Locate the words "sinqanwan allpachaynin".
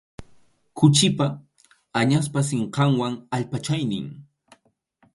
2.49-4.05